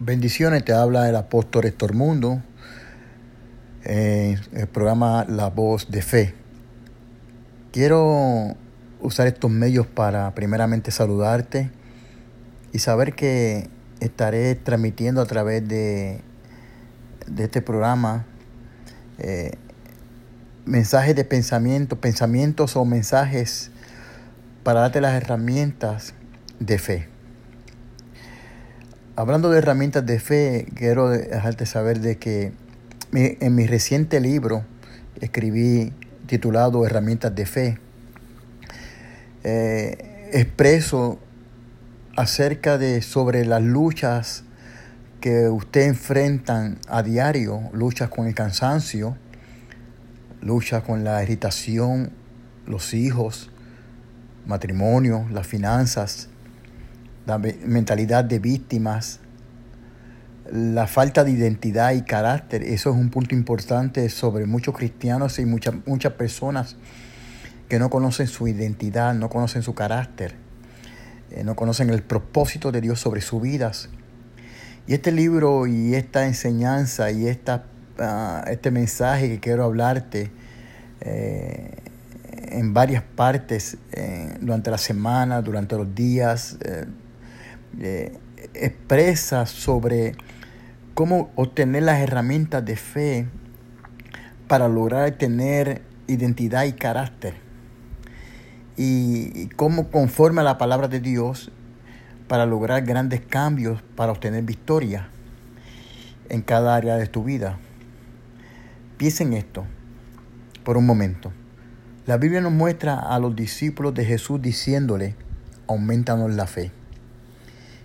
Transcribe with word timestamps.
Bendiciones, 0.00 0.64
te 0.64 0.72
habla 0.72 1.08
el 1.08 1.14
apóstol 1.14 1.66
Héctor 1.66 1.94
Mundo 1.94 2.42
en 3.84 4.40
el 4.52 4.66
programa 4.66 5.24
La 5.28 5.50
Voz 5.50 5.88
de 5.88 6.02
Fe. 6.02 6.34
Quiero 7.70 8.56
usar 9.00 9.28
estos 9.28 9.52
medios 9.52 9.86
para 9.86 10.34
primeramente 10.34 10.90
saludarte 10.90 11.70
y 12.72 12.80
saber 12.80 13.14
que 13.14 13.68
estaré 14.00 14.56
transmitiendo 14.56 15.20
a 15.20 15.26
través 15.26 15.66
de, 15.68 16.20
de 17.28 17.44
este 17.44 17.62
programa 17.62 18.26
eh, 19.18 19.52
mensajes 20.64 21.14
de 21.14 21.24
pensamiento, 21.24 22.00
pensamientos 22.00 22.74
o 22.74 22.84
mensajes 22.84 23.70
para 24.64 24.80
darte 24.80 25.00
las 25.00 25.14
herramientas 25.14 26.14
de 26.58 26.78
fe. 26.78 27.13
Hablando 29.16 29.48
de 29.48 29.58
herramientas 29.58 30.04
de 30.04 30.18
fe, 30.18 30.66
quiero 30.74 31.08
dejarte 31.08 31.66
saber 31.66 32.00
de 32.00 32.18
que 32.18 32.52
en 33.12 33.54
mi 33.54 33.68
reciente 33.68 34.18
libro 34.18 34.64
escribí 35.20 35.92
titulado 36.26 36.84
Herramientas 36.84 37.32
de 37.32 37.46
Fe. 37.46 37.78
Eh, 39.44 40.30
expreso 40.32 41.20
acerca 42.16 42.76
de 42.76 43.02
sobre 43.02 43.44
las 43.44 43.62
luchas 43.62 44.42
que 45.20 45.48
usted 45.48 45.82
enfrentan 45.82 46.78
a 46.88 47.04
diario, 47.04 47.70
luchas 47.72 48.08
con 48.08 48.26
el 48.26 48.34
cansancio, 48.34 49.16
luchas 50.42 50.82
con 50.82 51.04
la 51.04 51.22
irritación, 51.22 52.10
los 52.66 52.92
hijos, 52.94 53.52
matrimonio, 54.44 55.24
las 55.30 55.46
finanzas, 55.46 56.30
la 57.26 57.38
mentalidad 57.38 58.24
de 58.24 58.38
víctimas, 58.38 59.20
la 60.50 60.86
falta 60.86 61.24
de 61.24 61.30
identidad 61.30 61.92
y 61.92 62.02
carácter. 62.02 62.62
Eso 62.62 62.90
es 62.90 62.96
un 62.96 63.10
punto 63.10 63.34
importante 63.34 64.08
sobre 64.10 64.46
muchos 64.46 64.76
cristianos 64.76 65.38
y 65.38 65.46
muchas, 65.46 65.74
muchas 65.86 66.12
personas 66.14 66.76
que 67.68 67.78
no 67.78 67.88
conocen 67.88 68.26
su 68.26 68.46
identidad, 68.46 69.14
no 69.14 69.30
conocen 69.30 69.62
su 69.62 69.74
carácter, 69.74 70.34
eh, 71.30 71.44
no 71.44 71.56
conocen 71.56 71.90
el 71.90 72.02
propósito 72.02 72.72
de 72.72 72.80
Dios 72.80 73.00
sobre 73.00 73.20
sus 73.22 73.40
vidas. 73.40 73.88
Y 74.86 74.92
este 74.92 75.12
libro 75.12 75.66
y 75.66 75.94
esta 75.94 76.26
enseñanza 76.26 77.10
y 77.10 77.26
esta, 77.26 77.64
ah, 77.98 78.44
este 78.48 78.70
mensaje 78.70 79.28
que 79.28 79.40
quiero 79.40 79.64
hablarte 79.64 80.30
eh, 81.00 81.70
en 82.48 82.74
varias 82.74 83.02
partes 83.02 83.78
eh, 83.92 84.36
durante 84.40 84.70
la 84.70 84.76
semana, 84.76 85.40
durante 85.40 85.74
los 85.76 85.94
días, 85.94 86.58
eh, 87.80 88.16
expresa 88.54 89.46
sobre 89.46 90.14
cómo 90.94 91.30
obtener 91.34 91.82
las 91.82 92.00
herramientas 92.00 92.64
de 92.64 92.76
fe 92.76 93.26
para 94.48 94.68
lograr 94.68 95.12
tener 95.12 95.82
identidad 96.06 96.64
y 96.64 96.72
carácter. 96.72 97.34
Y, 98.76 99.46
cómo 99.56 99.90
conforme 99.90 100.40
a 100.40 100.44
la 100.44 100.58
palabra 100.58 100.88
de 100.88 101.00
Dios 101.00 101.50
para 102.28 102.46
lograr 102.46 102.82
grandes 102.82 103.20
cambios, 103.20 103.82
para 103.96 104.12
obtener 104.12 104.42
victoria 104.42 105.08
en 106.28 106.42
cada 106.42 106.74
área 106.74 106.96
de 106.96 107.06
tu 107.06 107.22
vida. 107.24 107.58
Piensa 108.96 109.24
en 109.24 109.34
esto 109.34 109.64
por 110.64 110.76
un 110.76 110.86
momento. 110.86 111.32
La 112.06 112.16
Biblia 112.16 112.40
nos 112.40 112.52
muestra 112.52 112.98
a 112.98 113.18
los 113.18 113.34
discípulos 113.36 113.94
de 113.94 114.04
Jesús 114.04 114.40
diciéndole, 114.40 115.16
aumentanos 115.66 116.34
la 116.34 116.46
fe. 116.46 116.70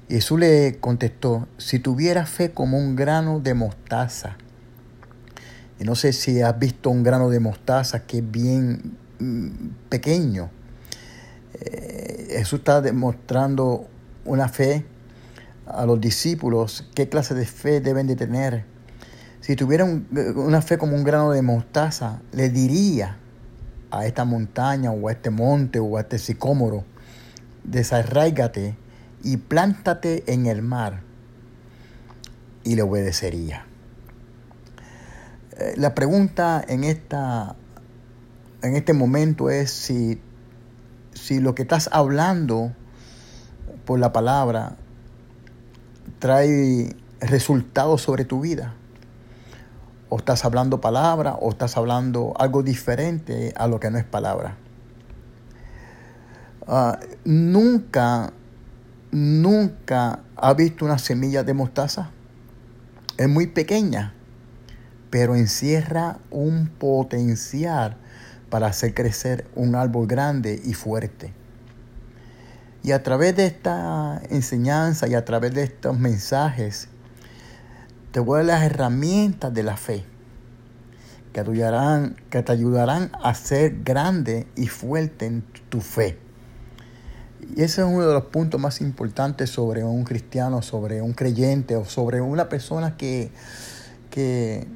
Jesús 0.09 0.39
le 0.39 0.79
contestó, 0.79 1.47
si 1.59 1.77
tuviera 1.77 2.25
fe 2.25 2.51
como 2.51 2.79
un 2.79 2.95
grano 2.95 3.39
de 3.39 3.53
mostaza, 3.53 4.37
y 5.79 5.83
no 5.83 5.93
sé 5.93 6.13
si 6.13 6.41
has 6.41 6.57
visto 6.57 6.89
un 6.89 7.03
grano 7.03 7.29
de 7.29 7.39
mostaza 7.39 8.07
que 8.07 8.17
es 8.17 8.31
bien 8.31 8.97
mm, 9.19 9.49
pequeño, 9.87 10.49
eh, 11.61 12.29
Jesús 12.31 12.59
está 12.59 12.81
demostrando 12.81 13.87
una 14.25 14.49
fe 14.49 14.83
a 15.67 15.85
los 15.85 16.01
discípulos, 16.01 16.89
qué 16.95 17.07
clase 17.07 17.35
de 17.35 17.45
fe 17.45 17.79
deben 17.79 18.07
de 18.07 18.15
tener. 18.15 18.65
Si 19.41 19.55
tuvieran 19.55 20.07
una 20.35 20.63
fe 20.63 20.79
como 20.79 20.95
un 20.95 21.03
grano 21.03 21.31
de 21.31 21.43
mostaza, 21.43 22.19
le 22.31 22.49
diría 22.49 23.17
a 23.91 24.07
esta 24.07 24.25
montaña 24.25 24.91
o 24.91 25.07
a 25.07 25.11
este 25.11 25.29
monte 25.29 25.77
o 25.77 25.97
a 25.97 26.01
este 26.01 26.17
sicómoro, 26.17 26.83
desarraigate 27.63 28.75
y 29.23 29.37
plántate 29.37 30.23
en 30.31 30.45
el 30.45 30.61
mar 30.61 31.01
y 32.63 32.75
le 32.75 32.81
obedecería. 32.81 33.65
Eh, 35.57 35.73
la 35.77 35.93
pregunta 35.93 36.63
en, 36.67 36.83
esta, 36.83 37.55
en 38.61 38.75
este 38.75 38.93
momento 38.93 39.49
es 39.49 39.71
si, 39.71 40.21
si 41.13 41.39
lo 41.39 41.55
que 41.55 41.63
estás 41.63 41.89
hablando 41.91 42.71
por 43.85 43.99
la 43.99 44.13
palabra 44.13 44.77
trae 46.19 46.95
resultados 47.19 48.01
sobre 48.01 48.25
tu 48.25 48.41
vida. 48.41 48.73
O 50.09 50.17
estás 50.17 50.43
hablando 50.43 50.81
palabra 50.81 51.35
o 51.35 51.49
estás 51.51 51.77
hablando 51.77 52.33
algo 52.37 52.63
diferente 52.63 53.53
a 53.55 53.67
lo 53.67 53.79
que 53.79 53.91
no 53.91 53.97
es 53.97 54.05
palabra. 54.05 54.57
Ah, 56.67 56.99
nunca 57.25 58.33
nunca 59.11 60.19
ha 60.35 60.53
visto 60.53 60.85
una 60.85 60.97
semilla 60.97 61.43
de 61.43 61.53
mostaza. 61.53 62.11
Es 63.17 63.27
muy 63.27 63.47
pequeña, 63.47 64.13
pero 65.09 65.35
encierra 65.35 66.19
un 66.31 66.67
potencial 66.67 67.97
para 68.49 68.67
hacer 68.67 68.93
crecer 68.93 69.47
un 69.55 69.75
árbol 69.75 70.07
grande 70.07 70.61
y 70.63 70.73
fuerte. 70.73 71.33
Y 72.81 72.91
a 72.91 73.03
través 73.03 73.35
de 73.35 73.45
esta 73.45 74.21
enseñanza 74.29 75.07
y 75.07 75.15
a 75.15 75.25
través 75.25 75.53
de 75.53 75.63
estos 75.63 75.99
mensajes, 75.99 76.87
te 78.11 78.19
voy 78.19 78.39
a 78.41 78.43
las 78.43 78.63
herramientas 78.63 79.53
de 79.53 79.63
la 79.63 79.77
fe 79.77 80.05
que 81.33 81.43
te 81.43 82.15
que 82.29 82.43
te 82.43 82.51
ayudarán 82.51 83.11
a 83.21 83.33
ser 83.35 83.83
grande 83.83 84.47
y 84.55 84.67
fuerte 84.67 85.25
en 85.25 85.43
tu 85.69 85.81
fe. 85.81 86.28
Y 87.55 87.61
ese 87.63 87.81
es 87.81 87.87
uno 87.87 88.05
de 88.05 88.13
los 88.13 88.25
puntos 88.25 88.59
más 88.59 88.81
importantes 88.81 89.49
sobre 89.49 89.83
un 89.83 90.03
cristiano, 90.03 90.61
sobre 90.61 91.01
un 91.01 91.13
creyente 91.13 91.75
o 91.75 91.85
sobre 91.85 92.21
una 92.21 92.49
persona 92.49 92.97
que, 92.97 93.31
que, 94.09 94.67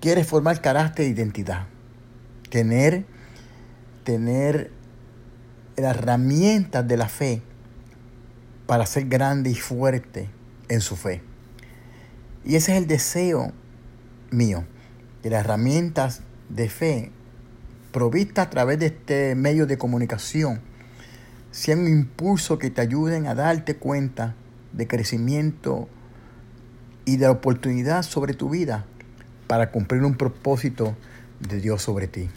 quiere 0.00 0.24
formar 0.24 0.60
carácter 0.60 1.06
e 1.06 1.08
identidad. 1.08 1.66
Tener, 2.50 3.06
tener 4.04 4.70
las 5.76 5.96
herramientas 5.96 6.86
de 6.86 6.96
la 6.96 7.08
fe 7.08 7.42
para 8.66 8.84
ser 8.86 9.08
grande 9.08 9.50
y 9.50 9.54
fuerte 9.54 10.28
en 10.68 10.80
su 10.80 10.96
fe. 10.96 11.22
Y 12.44 12.56
ese 12.56 12.72
es 12.72 12.78
el 12.78 12.86
deseo 12.86 13.52
mío, 14.30 14.64
que 15.22 15.30
las 15.30 15.44
herramientas 15.44 16.22
de 16.48 16.68
fe 16.68 17.12
provista 17.92 18.42
a 18.42 18.50
través 18.50 18.78
de 18.78 18.86
este 18.86 19.34
medio 19.34 19.66
de 19.66 19.78
comunicación 19.78 20.60
sean 21.52 21.80
un 21.80 21.88
impulso 21.88 22.58
que 22.58 22.70
te 22.70 22.80
ayuden 22.80 23.26
a 23.26 23.34
darte 23.34 23.76
cuenta 23.76 24.34
de 24.72 24.88
crecimiento 24.88 25.88
y 27.04 27.18
de 27.18 27.28
oportunidad 27.28 28.02
sobre 28.02 28.32
tu 28.32 28.48
vida 28.48 28.86
para 29.46 29.70
cumplir 29.70 30.02
un 30.02 30.16
propósito 30.16 30.96
de 31.40 31.60
Dios 31.60 31.82
sobre 31.82 32.08
ti. 32.08 32.30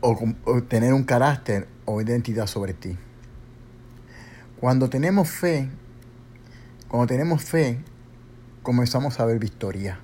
O, 0.00 0.16
o 0.44 0.62
tener 0.62 0.92
un 0.92 1.04
carácter 1.04 1.68
o 1.84 2.00
identidad 2.00 2.46
sobre 2.46 2.74
ti. 2.74 2.96
Cuando 4.58 4.90
tenemos 4.90 5.28
fe, 5.30 5.68
cuando 6.88 7.06
tenemos 7.06 7.44
fe, 7.44 7.78
comenzamos 8.62 9.20
a 9.20 9.24
ver 9.24 9.38
victoria. 9.38 10.00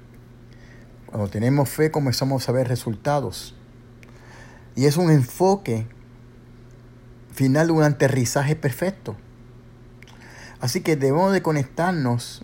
Cuando 1.17 1.33
tenemos 1.33 1.71
fe 1.71 1.91
comenzamos 1.91 2.47
a 2.47 2.53
ver 2.53 2.69
resultados. 2.69 3.55
Y 4.75 4.85
es 4.85 4.99
un 4.99 5.11
enfoque 5.11 5.87
final 7.33 7.69
de 7.69 7.73
un 7.73 7.83
aterrizaje 7.85 8.55
perfecto. 8.55 9.17
Así 10.61 10.83
que 10.83 10.95
debemos 10.95 11.33
de 11.33 11.41
conectarnos 11.41 12.43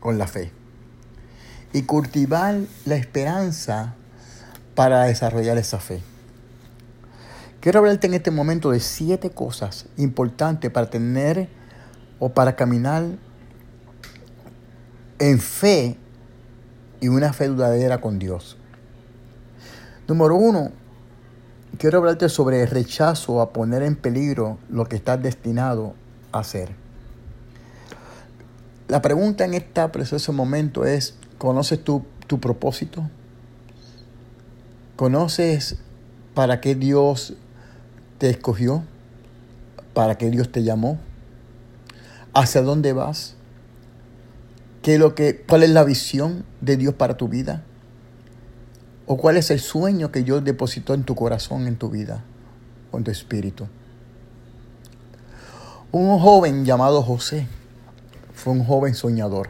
con 0.00 0.18
la 0.18 0.26
fe 0.26 0.50
y 1.72 1.82
cultivar 1.82 2.58
la 2.86 2.96
esperanza 2.96 3.94
para 4.74 5.04
desarrollar 5.04 5.58
esa 5.58 5.78
fe. 5.78 6.02
Quiero 7.60 7.78
hablarte 7.78 8.08
en 8.08 8.14
este 8.14 8.32
momento 8.32 8.72
de 8.72 8.80
siete 8.80 9.30
cosas 9.30 9.86
importantes 9.96 10.72
para 10.72 10.90
tener 10.90 11.48
o 12.18 12.30
para 12.30 12.56
caminar 12.56 13.04
en 15.20 15.38
fe 15.38 16.00
y 17.00 17.08
una 17.08 17.32
fe 17.32 17.48
duradera 17.48 18.00
con 18.00 18.18
Dios. 18.18 18.56
Número 20.08 20.36
uno, 20.36 20.70
quiero 21.78 21.98
hablarte 21.98 22.28
sobre 22.28 22.62
el 22.62 22.68
rechazo 22.68 23.40
a 23.40 23.52
poner 23.52 23.82
en 23.82 23.96
peligro 23.96 24.58
lo 24.68 24.86
que 24.86 24.96
estás 24.96 25.22
destinado 25.22 25.94
a 26.32 26.40
hacer. 26.40 26.70
La 28.88 29.02
pregunta 29.02 29.44
en 29.44 29.54
este 29.54 29.86
preciso 29.88 30.32
momento 30.32 30.84
es, 30.84 31.14
¿conoces 31.38 31.82
tu, 31.82 32.04
tu 32.26 32.38
propósito? 32.38 33.08
¿Conoces 34.94 35.76
para 36.34 36.60
qué 36.60 36.74
Dios 36.74 37.34
te 38.18 38.30
escogió? 38.30 38.84
¿Para 39.92 40.16
qué 40.16 40.30
Dios 40.30 40.52
te 40.52 40.62
llamó? 40.62 40.98
¿Hacia 42.32 42.62
dónde 42.62 42.92
vas? 42.92 43.35
¿Qué 44.86 44.98
lo 44.98 45.16
que, 45.16 45.42
¿Cuál 45.48 45.64
es 45.64 45.70
la 45.70 45.82
visión 45.82 46.44
de 46.60 46.76
Dios 46.76 46.94
para 46.94 47.16
tu 47.16 47.26
vida? 47.26 47.64
¿O 49.06 49.16
cuál 49.16 49.36
es 49.36 49.50
el 49.50 49.58
sueño 49.58 50.12
que 50.12 50.22
Dios 50.22 50.44
depositó 50.44 50.94
en 50.94 51.02
tu 51.02 51.16
corazón, 51.16 51.66
en 51.66 51.74
tu 51.74 51.90
vida, 51.90 52.22
o 52.92 52.98
en 52.98 53.02
tu 53.02 53.10
espíritu? 53.10 53.66
Un 55.90 56.16
joven 56.20 56.64
llamado 56.64 57.02
José 57.02 57.48
fue 58.32 58.52
un 58.52 58.64
joven 58.64 58.94
soñador. 58.94 59.48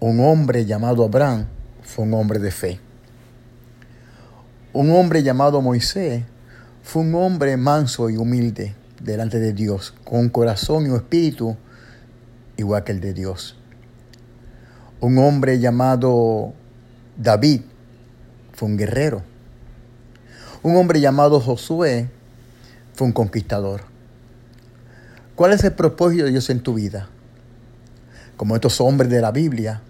Un 0.00 0.18
hombre 0.18 0.66
llamado 0.66 1.04
Abraham 1.04 1.46
fue 1.84 2.06
un 2.06 2.14
hombre 2.14 2.40
de 2.40 2.50
fe. 2.50 2.80
Un 4.72 4.90
hombre 4.90 5.22
llamado 5.22 5.62
Moisés 5.62 6.24
fue 6.82 7.02
un 7.02 7.14
hombre 7.14 7.56
manso 7.56 8.10
y 8.10 8.16
humilde 8.16 8.74
delante 9.00 9.38
de 9.38 9.52
Dios, 9.52 9.94
con 10.02 10.18
un 10.18 10.28
corazón 10.28 10.86
y 10.86 10.88
un 10.88 10.96
espíritu 10.96 11.56
igual 12.56 12.82
que 12.82 12.90
el 12.90 13.00
de 13.00 13.14
Dios. 13.14 13.58
Un 15.02 15.16
hombre 15.16 15.58
llamado 15.58 16.52
David 17.16 17.62
fue 18.52 18.68
un 18.68 18.76
guerrero. 18.76 19.22
Un 20.62 20.76
hombre 20.76 21.00
llamado 21.00 21.40
Josué 21.40 22.10
fue 22.92 23.06
un 23.06 23.14
conquistador. 23.14 23.80
¿Cuál 25.36 25.54
es 25.54 25.64
el 25.64 25.72
propósito 25.72 26.24
de 26.24 26.32
Dios 26.32 26.50
en 26.50 26.60
tu 26.60 26.74
vida? 26.74 27.08
Como 28.36 28.56
estos 28.56 28.78
hombres 28.82 29.10
de 29.10 29.22
la 29.22 29.32
Biblia, 29.32 29.80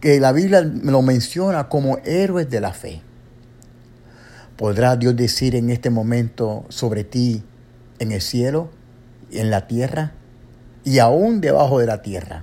que 0.00 0.18
la 0.18 0.32
Biblia 0.32 0.62
lo 0.62 1.00
menciona 1.02 1.68
como 1.68 1.98
héroes 1.98 2.50
de 2.50 2.60
la 2.60 2.72
fe. 2.72 3.00
¿Podrá 4.56 4.96
Dios 4.96 5.14
decir 5.14 5.54
en 5.54 5.70
este 5.70 5.90
momento 5.90 6.64
sobre 6.68 7.04
ti 7.04 7.44
en 8.00 8.10
el 8.10 8.20
cielo, 8.20 8.70
en 9.30 9.50
la 9.50 9.68
tierra 9.68 10.14
y 10.82 10.98
aún 10.98 11.40
debajo 11.40 11.78
de 11.78 11.86
la 11.86 12.02
tierra 12.02 12.42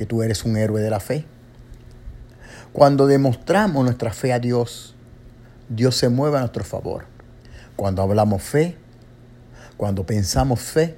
que 0.00 0.06
tú 0.06 0.22
eres 0.22 0.46
un 0.46 0.56
héroe 0.56 0.80
de 0.80 0.88
la 0.88 0.98
fe? 0.98 1.26
Cuando 2.72 3.06
demostramos 3.06 3.84
nuestra 3.84 4.14
fe 4.14 4.32
a 4.32 4.38
Dios, 4.38 4.94
Dios 5.68 5.94
se 5.94 6.08
mueve 6.08 6.38
a 6.38 6.40
nuestro 6.40 6.64
favor. 6.64 7.04
Cuando 7.76 8.00
hablamos 8.00 8.42
fe, 8.42 8.78
cuando 9.76 10.06
pensamos 10.06 10.58
fe, 10.58 10.96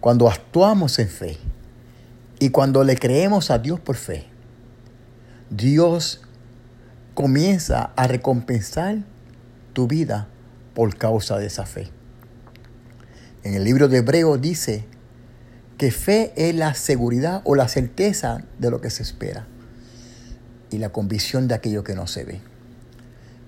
cuando 0.00 0.26
actuamos 0.26 0.98
en 1.00 1.08
fe 1.08 1.36
y 2.38 2.48
cuando 2.48 2.82
le 2.82 2.96
creemos 2.96 3.50
a 3.50 3.58
Dios 3.58 3.78
por 3.78 3.96
fe, 3.96 4.24
Dios 5.50 6.22
comienza 7.12 7.92
a 7.94 8.06
recompensar 8.06 9.00
tu 9.74 9.86
vida 9.86 10.28
por 10.72 10.96
causa 10.96 11.36
de 11.36 11.44
esa 11.44 11.66
fe. 11.66 11.90
En 13.42 13.52
el 13.52 13.64
libro 13.64 13.88
de 13.88 13.98
Hebreo 13.98 14.38
dice 14.38 14.86
que 15.82 15.90
fe 15.90 16.32
es 16.36 16.54
la 16.54 16.74
seguridad 16.74 17.42
o 17.42 17.56
la 17.56 17.66
certeza 17.66 18.44
de 18.60 18.70
lo 18.70 18.80
que 18.80 18.88
se 18.88 19.02
espera 19.02 19.48
y 20.70 20.78
la 20.78 20.90
convicción 20.90 21.48
de 21.48 21.56
aquello 21.56 21.82
que 21.82 21.96
no 21.96 22.06
se 22.06 22.22
ve. 22.22 22.40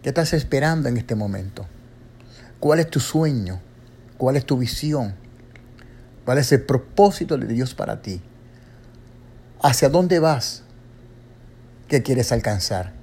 ¿Qué 0.03 0.09
estás 0.09 0.33
esperando 0.33 0.89
en 0.89 0.97
este 0.97 1.15
momento? 1.15 1.65
¿Cuál 2.59 2.81
es 2.81 2.91
tu 2.91 2.99
sueño? 2.99 3.61
¿Cuál 4.19 4.35
es 4.35 4.45
tu 4.45 4.59
visión? 4.59 5.15
¿Cuál 6.25 6.39
es 6.39 6.51
el 6.51 6.63
propósito 6.63 7.39
de 7.39 7.47
Dios 7.47 7.73
para 7.73 8.03
ti? 8.03 8.21
¿Hacia 9.63 9.89
dónde 9.89 10.19
vas? 10.19 10.65
¿Qué 11.87 12.03
quieres 12.03 12.33
alcanzar? 12.33 12.95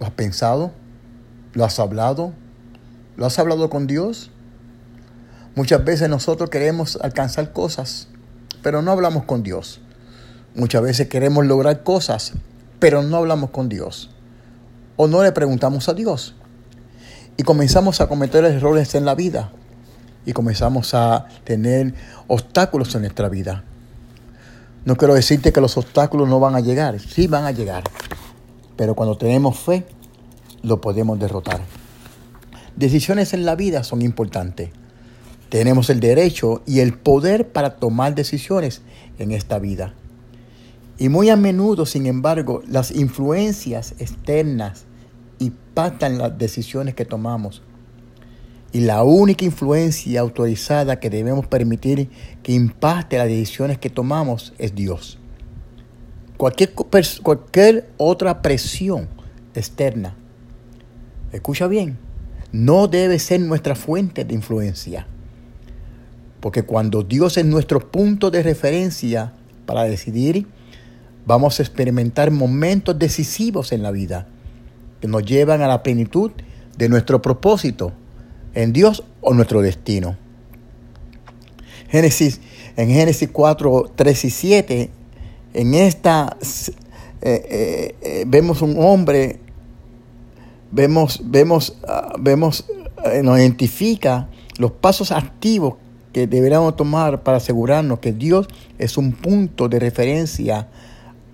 ¿Lo 0.00 0.06
has 0.06 0.12
pensado? 0.14 0.72
¿Lo 1.52 1.64
has 1.64 1.78
hablado? 1.78 2.32
¿Lo 3.16 3.24
has 3.24 3.38
hablado 3.38 3.70
con 3.70 3.86
Dios? 3.86 4.32
Muchas 5.54 5.84
veces 5.84 6.08
nosotros 6.08 6.50
queremos 6.50 6.98
alcanzar 7.00 7.52
cosas, 7.52 8.08
pero 8.66 8.82
no 8.82 8.90
hablamos 8.90 9.22
con 9.22 9.44
Dios. 9.44 9.78
Muchas 10.56 10.82
veces 10.82 11.08
queremos 11.08 11.46
lograr 11.46 11.84
cosas, 11.84 12.32
pero 12.80 13.00
no 13.00 13.18
hablamos 13.18 13.50
con 13.50 13.68
Dios. 13.68 14.10
O 14.96 15.06
no 15.06 15.22
le 15.22 15.30
preguntamos 15.30 15.88
a 15.88 15.94
Dios. 15.94 16.34
Y 17.36 17.44
comenzamos 17.44 18.00
a 18.00 18.08
cometer 18.08 18.44
errores 18.44 18.96
en 18.96 19.04
la 19.04 19.14
vida. 19.14 19.52
Y 20.24 20.32
comenzamos 20.32 20.94
a 20.94 21.26
tener 21.44 21.94
obstáculos 22.26 22.92
en 22.96 23.02
nuestra 23.02 23.28
vida. 23.28 23.62
No 24.84 24.96
quiero 24.96 25.14
decirte 25.14 25.52
que 25.52 25.60
los 25.60 25.76
obstáculos 25.76 26.28
no 26.28 26.40
van 26.40 26.56
a 26.56 26.60
llegar. 26.60 26.98
Sí 26.98 27.28
van 27.28 27.44
a 27.44 27.52
llegar. 27.52 27.84
Pero 28.74 28.96
cuando 28.96 29.16
tenemos 29.16 29.56
fe, 29.60 29.86
lo 30.64 30.80
podemos 30.80 31.20
derrotar. 31.20 31.60
Decisiones 32.74 33.32
en 33.32 33.46
la 33.46 33.54
vida 33.54 33.84
son 33.84 34.02
importantes. 34.02 34.70
Tenemos 35.56 35.88
el 35.88 36.00
derecho 36.00 36.60
y 36.66 36.80
el 36.80 36.92
poder 36.92 37.48
para 37.48 37.76
tomar 37.76 38.14
decisiones 38.14 38.82
en 39.18 39.32
esta 39.32 39.58
vida. 39.58 39.94
Y 40.98 41.08
muy 41.08 41.30
a 41.30 41.36
menudo, 41.36 41.86
sin 41.86 42.04
embargo, 42.04 42.62
las 42.68 42.90
influencias 42.90 43.94
externas 43.98 44.84
impactan 45.38 46.18
las 46.18 46.36
decisiones 46.36 46.94
que 46.94 47.06
tomamos. 47.06 47.62
Y 48.70 48.80
la 48.80 49.02
única 49.02 49.46
influencia 49.46 50.20
autorizada 50.20 51.00
que 51.00 51.08
debemos 51.08 51.46
permitir 51.46 52.10
que 52.42 52.52
impacte 52.52 53.16
las 53.16 53.28
decisiones 53.28 53.78
que 53.78 53.88
tomamos 53.88 54.52
es 54.58 54.74
Dios. 54.74 55.18
Cualquier, 56.36 56.74
cualquier 57.22 57.88
otra 57.96 58.42
presión 58.42 59.08
externa 59.54 60.14
escucha 61.32 61.66
bien, 61.66 61.96
no 62.52 62.88
debe 62.88 63.18
ser 63.18 63.40
nuestra 63.40 63.74
fuente 63.74 64.26
de 64.26 64.34
influencia. 64.34 65.06
Porque 66.46 66.62
cuando 66.62 67.02
Dios 67.02 67.36
es 67.38 67.44
nuestro 67.44 67.90
punto 67.90 68.30
de 68.30 68.40
referencia 68.40 69.32
para 69.66 69.82
decidir, 69.82 70.46
vamos 71.26 71.58
a 71.58 71.64
experimentar 71.64 72.30
momentos 72.30 72.96
decisivos 72.96 73.72
en 73.72 73.82
la 73.82 73.90
vida 73.90 74.28
que 75.00 75.08
nos 75.08 75.24
llevan 75.24 75.60
a 75.60 75.66
la 75.66 75.82
plenitud 75.82 76.30
de 76.78 76.88
nuestro 76.88 77.20
propósito 77.20 77.92
en 78.54 78.72
Dios 78.72 79.02
o 79.22 79.34
nuestro 79.34 79.60
destino. 79.60 80.16
Génesis, 81.88 82.40
en 82.76 82.90
Génesis 82.90 83.28
4, 83.32 83.94
3 83.96 84.24
y 84.24 84.30
7, 84.30 84.90
en 85.52 85.74
esta 85.74 86.36
eh, 87.22 87.42
eh, 87.50 87.96
eh, 88.02 88.24
vemos 88.24 88.62
un 88.62 88.76
hombre 88.78 89.40
vemos, 90.70 91.20
vemos, 91.24 91.76
ah, 91.88 92.14
vemos, 92.20 92.66
nos 93.24 93.36
identifica 93.36 94.28
los 94.58 94.70
pasos 94.70 95.10
activos 95.10 95.74
que 96.16 96.26
deberíamos 96.26 96.74
tomar 96.76 97.22
para 97.22 97.36
asegurarnos 97.36 97.98
que 97.98 98.10
Dios 98.10 98.48
es 98.78 98.96
un 98.96 99.12
punto 99.12 99.68
de 99.68 99.78
referencia 99.78 100.66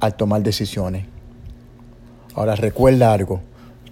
al 0.01 0.17
tomar 0.17 0.43
decisiones. 0.43 1.05
Ahora 2.35 2.57
recuerda 2.57 3.13
algo, 3.13 3.43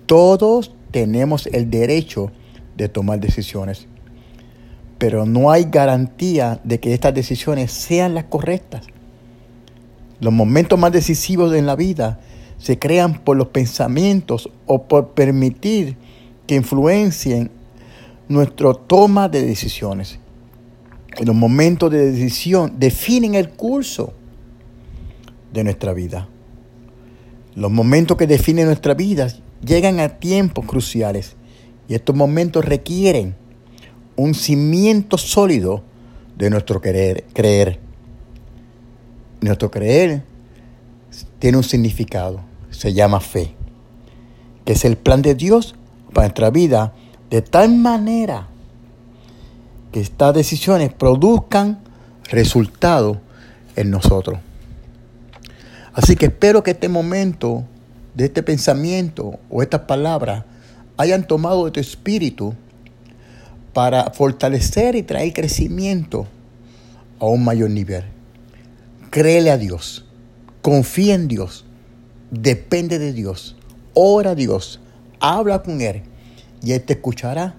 todos 0.06 0.74
tenemos 0.90 1.46
el 1.46 1.70
derecho 1.70 2.32
de 2.76 2.88
tomar 2.88 3.20
decisiones, 3.20 3.86
pero 4.98 5.26
no 5.26 5.52
hay 5.52 5.68
garantía 5.70 6.58
de 6.64 6.80
que 6.80 6.92
estas 6.92 7.14
decisiones 7.14 7.70
sean 7.70 8.16
las 8.16 8.24
correctas. 8.24 8.88
Los 10.18 10.32
momentos 10.32 10.76
más 10.76 10.90
decisivos 10.90 11.54
en 11.54 11.66
la 11.66 11.76
vida 11.76 12.18
se 12.58 12.80
crean 12.80 13.20
por 13.20 13.36
los 13.36 13.46
pensamientos 13.46 14.50
o 14.66 14.88
por 14.88 15.10
permitir 15.10 15.96
que 16.48 16.56
influencien 16.56 17.48
nuestra 18.26 18.74
toma 18.74 19.28
de 19.28 19.46
decisiones. 19.46 20.18
En 21.16 21.26
los 21.26 21.34
momentos 21.34 21.90
de 21.90 22.12
decisión 22.12 22.74
definen 22.78 23.34
el 23.34 23.50
curso 23.50 24.12
de 25.52 25.64
nuestra 25.64 25.92
vida. 25.92 26.28
Los 27.54 27.70
momentos 27.70 28.16
que 28.16 28.26
definen 28.26 28.66
nuestra 28.66 28.94
vida 28.94 29.28
llegan 29.64 30.00
a 30.00 30.08
tiempos 30.20 30.64
cruciales 30.66 31.36
y 31.88 31.94
estos 31.94 32.14
momentos 32.14 32.64
requieren 32.64 33.34
un 34.16 34.34
cimiento 34.34 35.18
sólido 35.18 35.82
de 36.36 36.50
nuestro 36.50 36.80
querer, 36.80 37.24
creer. 37.32 37.80
Nuestro 39.40 39.70
creer 39.70 40.22
tiene 41.38 41.56
un 41.56 41.64
significado 41.64 42.50
se 42.70 42.94
llama 42.94 43.20
fe, 43.20 43.54
que 44.64 44.72
es 44.72 44.84
el 44.84 44.96
plan 44.96 45.22
de 45.22 45.34
Dios 45.34 45.74
para 46.12 46.28
nuestra 46.28 46.50
vida, 46.50 46.94
de 47.28 47.42
tal 47.42 47.76
manera 47.76 48.48
que 49.92 50.00
estas 50.00 50.34
decisiones 50.34 50.92
produzcan 50.92 51.80
resultados 52.30 53.18
en 53.76 53.90
nosotros. 53.90 54.38
Así 55.92 56.16
que 56.16 56.26
espero 56.26 56.62
que 56.62 56.72
este 56.72 56.88
momento 56.88 57.64
de 58.14 58.26
este 58.26 58.42
pensamiento 58.42 59.38
o 59.50 59.62
estas 59.62 59.82
palabras 59.82 60.44
hayan 60.96 61.26
tomado 61.26 61.64
de 61.64 61.70
tu 61.72 61.80
espíritu 61.80 62.54
para 63.72 64.10
fortalecer 64.10 64.94
y 64.96 65.02
traer 65.02 65.32
crecimiento 65.32 66.26
a 67.18 67.26
un 67.26 67.44
mayor 67.44 67.70
nivel. 67.70 68.04
Créele 69.10 69.50
a 69.50 69.58
Dios, 69.58 70.04
confía 70.62 71.14
en 71.14 71.26
Dios, 71.28 71.64
depende 72.30 72.98
de 72.98 73.12
Dios, 73.12 73.56
ora 73.94 74.30
a 74.30 74.34
Dios, 74.34 74.80
habla 75.18 75.62
con 75.62 75.80
Él 75.80 76.02
y 76.62 76.72
Él 76.72 76.82
te 76.82 76.94
escuchará 76.94 77.54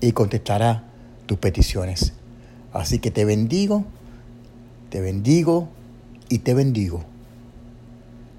y 0.00 0.12
contestará 0.12 0.84
tus 1.26 1.38
peticiones. 1.38 2.12
Así 2.72 2.98
que 2.98 3.10
te 3.10 3.24
bendigo, 3.24 3.84
te 4.90 5.00
bendigo 5.00 5.68
y 6.28 6.38
te 6.38 6.54
bendigo. 6.54 7.04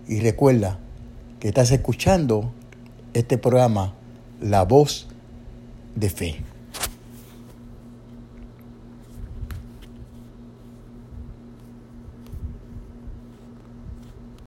Y 0.07 0.19
recuerda 0.19 0.79
que 1.39 1.47
estás 1.47 1.71
escuchando 1.71 2.51
este 3.13 3.37
programa, 3.37 3.93
La 4.41 4.63
Voz 4.63 5.07
de 5.95 6.09
Fe. 6.09 6.54